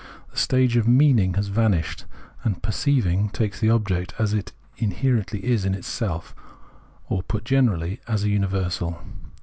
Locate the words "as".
4.17-4.33, 8.07-8.23